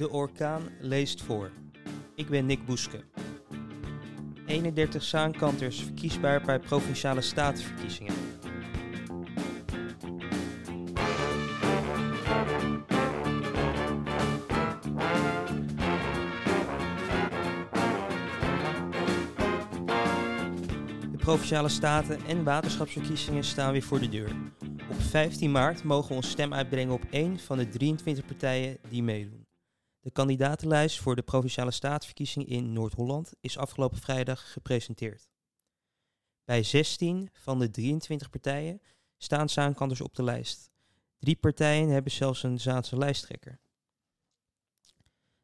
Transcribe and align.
De 0.00 0.10
orkaan 0.10 0.62
leest 0.78 1.22
voor. 1.22 1.50
Ik 2.14 2.28
ben 2.28 2.46
Nick 2.46 2.66
Boeske. 2.66 3.04
31 4.46 5.02
zaankanters 5.02 5.82
verkiesbaar 5.82 6.42
bij 6.42 6.58
provinciale 6.58 7.20
statenverkiezingen. 7.20 8.14
De 21.10 21.16
provinciale 21.18 21.68
staten 21.68 22.18
en 22.26 22.44
waterschapsverkiezingen 22.44 23.44
staan 23.44 23.72
weer 23.72 23.82
voor 23.82 24.00
de 24.00 24.08
deur. 24.08 24.32
Op 24.90 25.00
15 25.00 25.50
maart 25.50 25.84
mogen 25.84 26.08
we 26.08 26.14
ons 26.14 26.30
stem 26.30 26.54
uitbrengen 26.54 26.94
op 26.94 27.02
één 27.10 27.38
van 27.38 27.58
de 27.58 27.68
23 27.68 28.26
partijen 28.26 28.76
die 28.88 29.02
meedoen. 29.02 29.39
De 30.10 30.16
kandidatenlijst 30.16 30.98
voor 30.98 31.16
de 31.16 31.22
provinciale 31.22 31.70
staatsverkiezing 31.70 32.46
in 32.46 32.72
Noord-Holland 32.72 33.32
is 33.40 33.58
afgelopen 33.58 33.98
vrijdag 33.98 34.52
gepresenteerd. 34.52 35.30
Bij 36.44 36.62
16 36.62 37.28
van 37.32 37.58
de 37.58 37.70
23 37.70 38.30
partijen 38.30 38.80
staan 39.16 39.48
Zaankanters 39.48 40.00
op 40.00 40.14
de 40.14 40.22
lijst. 40.22 40.70
Drie 41.18 41.36
partijen 41.36 41.88
hebben 41.88 42.12
zelfs 42.12 42.42
een 42.42 42.60
Zaanse 42.60 42.96
lijsttrekker. 42.96 43.60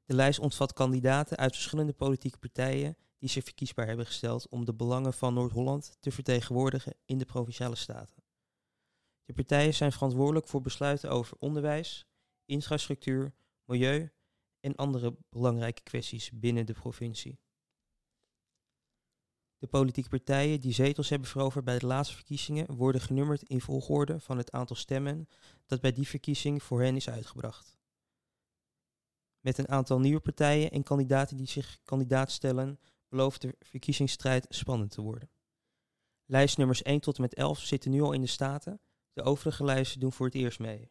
De 0.04 0.14
lijst 0.14 0.38
ontvat 0.38 0.72
kandidaten 0.72 1.36
uit 1.36 1.54
verschillende 1.54 1.92
politieke 1.92 2.38
partijen 2.38 2.96
die 3.18 3.28
zich 3.28 3.44
verkiesbaar 3.44 3.86
hebben 3.86 4.06
gesteld 4.06 4.48
om 4.48 4.64
de 4.64 4.74
belangen 4.74 5.12
van 5.12 5.34
Noord-Holland 5.34 5.96
te 6.00 6.10
vertegenwoordigen 6.10 6.94
in 7.04 7.18
de 7.18 7.24
provinciale 7.24 7.76
staten. 7.76 8.22
De 9.24 9.32
partijen 9.32 9.74
zijn 9.74 9.92
verantwoordelijk 9.92 10.48
voor 10.48 10.60
besluiten 10.60 11.10
over 11.10 11.36
onderwijs, 11.38 12.06
infrastructuur, 12.44 13.34
milieu 13.64 14.14
en 14.66 14.76
andere 14.76 15.16
belangrijke 15.28 15.82
kwesties 15.82 16.30
binnen 16.32 16.66
de 16.66 16.72
provincie. 16.72 17.38
De 19.58 19.66
politieke 19.66 20.08
partijen 20.08 20.60
die 20.60 20.72
zetels 20.72 21.08
hebben 21.08 21.28
veroverd 21.28 21.64
bij 21.64 21.78
de 21.78 21.86
laatste 21.86 22.14
verkiezingen 22.14 22.74
worden 22.74 23.00
genummerd 23.00 23.42
in 23.42 23.60
volgorde 23.60 24.20
van 24.20 24.38
het 24.38 24.52
aantal 24.52 24.76
stemmen 24.76 25.28
dat 25.66 25.80
bij 25.80 25.92
die 25.92 26.08
verkiezing 26.08 26.62
voor 26.62 26.82
hen 26.82 26.96
is 26.96 27.08
uitgebracht. 27.08 27.78
Met 29.40 29.58
een 29.58 29.68
aantal 29.68 30.00
nieuwe 30.00 30.20
partijen 30.20 30.70
en 30.70 30.82
kandidaten 30.82 31.36
die 31.36 31.48
zich 31.48 31.78
kandidaat 31.84 32.30
stellen, 32.30 32.80
belooft 33.08 33.40
de 33.40 33.56
verkiezingsstrijd 33.58 34.46
spannend 34.48 34.90
te 34.90 35.00
worden. 35.00 35.30
Lijstnummers 36.24 36.82
1 36.82 37.00
tot 37.00 37.16
en 37.16 37.22
met 37.22 37.34
11 37.34 37.58
zitten 37.58 37.90
nu 37.90 38.00
al 38.00 38.12
in 38.12 38.20
de 38.20 38.26
Staten, 38.26 38.80
de 39.12 39.22
overige 39.22 39.64
lijsten 39.64 40.00
doen 40.00 40.12
voor 40.12 40.26
het 40.26 40.34
eerst 40.34 40.58
mee. 40.58 40.90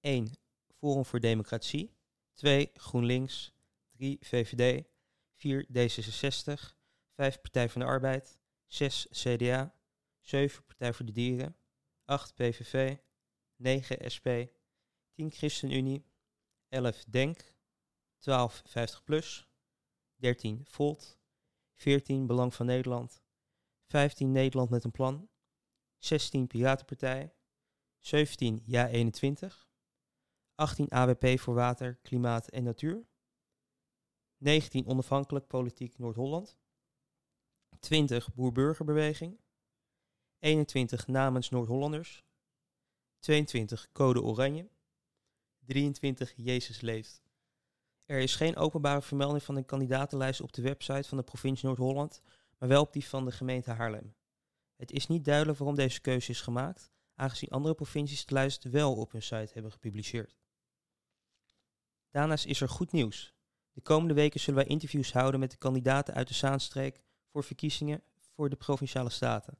1. 0.00 0.30
Forum 0.78 1.04
voor 1.04 1.20
Democratie. 1.20 1.98
2 2.40 2.70
GroenLinks, 2.74 3.52
3 3.96 4.18
VVD, 4.20 4.84
4 5.34 5.66
D66, 5.66 6.76
5 7.14 7.40
Partij 7.40 7.68
van 7.68 7.80
de 7.80 7.86
Arbeid, 7.86 8.38
6 8.66 9.06
CDA, 9.10 9.74
7 10.20 10.64
Partij 10.64 10.92
voor 10.92 11.06
de 11.06 11.12
Dieren, 11.12 11.56
8 12.04 12.34
PVV, 12.34 12.96
9 13.56 14.10
SP, 14.14 14.28
10 15.12 15.30
ChristenUnie, 15.30 16.04
11 16.68 17.04
DENK, 17.04 17.54
12 18.18 18.62
50PLUS, 18.68 19.46
13 20.16 20.64
Volt, 20.64 21.18
14 21.74 22.26
Belang 22.26 22.54
van 22.54 22.66
Nederland, 22.66 23.22
15 23.86 24.32
Nederland 24.32 24.70
met 24.70 24.84
een 24.84 24.90
plan, 24.90 25.28
16 25.98 26.46
Piratenpartij, 26.46 27.34
17 27.98 28.62
Ja 28.64 28.88
21, 28.88 29.69
18 30.60 30.90
AWP 30.90 31.38
voor 31.38 31.54
water, 31.54 31.98
klimaat 32.02 32.48
en 32.48 32.64
natuur. 32.64 33.06
19 34.36 34.86
onafhankelijk 34.86 35.46
politiek 35.46 35.98
Noord-Holland. 35.98 36.58
20 37.78 38.34
boer-burgerbeweging. 38.34 39.40
21 40.38 41.06
namens 41.06 41.50
Noord-Hollanders. 41.50 42.24
22 43.18 43.92
code 43.92 44.22
oranje. 44.22 44.70
23 45.64 46.32
Jezus 46.36 46.80
leeft. 46.80 47.22
Er 48.04 48.18
is 48.18 48.36
geen 48.36 48.56
openbare 48.56 49.02
vermelding 49.02 49.42
van 49.42 49.54
de 49.54 49.64
kandidatenlijst 49.64 50.40
op 50.40 50.52
de 50.52 50.62
website 50.62 51.08
van 51.08 51.18
de 51.18 51.24
provincie 51.24 51.66
Noord-Holland, 51.66 52.22
maar 52.58 52.68
wel 52.68 52.82
op 52.82 52.92
die 52.92 53.04
van 53.04 53.24
de 53.24 53.32
gemeente 53.32 53.70
Haarlem. 53.70 54.14
Het 54.76 54.92
is 54.92 55.06
niet 55.06 55.24
duidelijk 55.24 55.58
waarom 55.58 55.76
deze 55.76 56.00
keuze 56.00 56.30
is 56.30 56.40
gemaakt, 56.40 56.90
aangezien 57.14 57.50
andere 57.50 57.74
provincies 57.74 58.26
de 58.26 58.34
lijst 58.34 58.64
wel 58.64 58.94
op 58.94 59.12
hun 59.12 59.22
site 59.22 59.52
hebben 59.52 59.72
gepubliceerd. 59.72 60.38
Daarnaast 62.10 62.46
is 62.46 62.60
er 62.60 62.68
goed 62.68 62.92
nieuws. 62.92 63.34
De 63.72 63.80
komende 63.80 64.14
weken 64.14 64.40
zullen 64.40 64.60
wij 64.60 64.68
interviews 64.68 65.12
houden 65.12 65.40
met 65.40 65.50
de 65.50 65.56
kandidaten 65.56 66.14
uit 66.14 66.28
de 66.28 66.34
Zaanstreek 66.34 67.00
voor 67.32 67.44
verkiezingen 67.44 68.02
voor 68.18 68.50
de 68.50 68.56
provinciale 68.56 69.10
staten. 69.10 69.58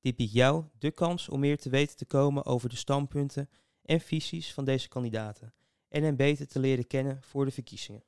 Dit 0.00 0.16
biedt 0.16 0.32
jou 0.32 0.64
de 0.78 0.90
kans 0.90 1.28
om 1.28 1.40
meer 1.40 1.58
te 1.58 1.70
weten 1.70 1.96
te 1.96 2.04
komen 2.04 2.44
over 2.44 2.68
de 2.68 2.76
standpunten 2.76 3.50
en 3.82 4.00
visies 4.00 4.52
van 4.54 4.64
deze 4.64 4.88
kandidaten 4.88 5.54
en 5.88 6.02
hen 6.02 6.16
beter 6.16 6.46
te 6.46 6.58
leren 6.58 6.86
kennen 6.86 7.22
voor 7.22 7.44
de 7.44 7.50
verkiezingen. 7.50 8.04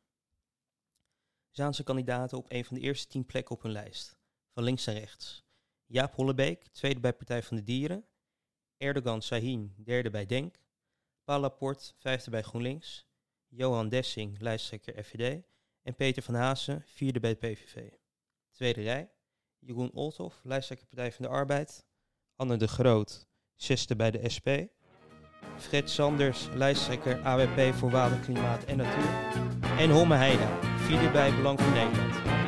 Zaanse 1.50 1.82
kandidaten 1.82 2.38
op 2.38 2.46
een 2.48 2.64
van 2.64 2.76
de 2.76 2.82
eerste 2.82 3.06
tien 3.06 3.26
plekken 3.26 3.54
op 3.56 3.62
hun 3.62 3.72
lijst, 3.72 4.18
van 4.52 4.62
links 4.62 4.84
naar 4.84 4.94
rechts. 4.94 5.44
Jaap 5.86 6.14
Hollebeek, 6.14 6.68
tweede 6.68 7.00
bij 7.00 7.12
Partij 7.12 7.42
van 7.42 7.56
de 7.56 7.62
Dieren. 7.62 8.04
Erdogan 8.76 9.22
Sahin, 9.22 9.74
derde 9.76 10.10
bij 10.10 10.26
Denk. 10.26 10.60
Paul 11.24 11.40
Laporte, 11.40 11.92
vijfde 11.96 12.30
bij 12.30 12.42
GroenLinks. 12.42 13.09
Johan 13.50 13.88
Dessing, 13.88 14.40
lijsttrekker 14.40 15.04
FVD, 15.04 15.42
en 15.82 15.94
Peter 15.94 16.22
van 16.22 16.34
Haasen, 16.34 16.82
vierde 16.86 17.20
bij 17.20 17.30
het 17.30 17.38
PVV. 17.38 17.88
Tweede 18.52 18.82
rij, 18.82 19.10
Jeroen 19.58 19.92
Olthoff, 19.92 20.40
lijsttrekker 20.42 20.86
Partij 20.86 21.12
van 21.12 21.24
de 21.24 21.30
Arbeid, 21.30 21.86
Anne 22.36 22.56
de 22.56 22.68
Groot, 22.68 23.26
zesde 23.56 23.96
bij 23.96 24.10
de 24.10 24.28
SP, 24.36 24.48
Fred 25.58 25.90
Sanders, 25.90 26.48
lijsttrekker 26.54 27.20
AWP 27.22 27.74
voor 27.74 27.90
Water, 27.90 28.18
Klimaat 28.18 28.64
en 28.64 28.76
Natuur, 28.76 29.38
en 29.78 29.90
Homme 29.90 30.16
Heida, 30.16 30.76
vierde 30.76 31.10
bij 31.10 31.34
Belang 31.34 31.60
voor 31.60 31.72
Nederland. 31.72 32.39